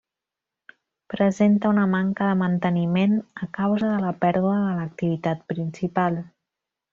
Presenta 1.13 1.73
una 1.73 1.83
manca 1.91 2.29
de 2.29 2.37
manteniment 2.39 3.13
a 3.47 3.49
causa 3.59 3.91
de 3.93 4.01
la 4.07 4.15
pèrdua 4.25 4.55
de 4.65 4.73
l'activitat 4.79 5.47
principal. 5.55 6.19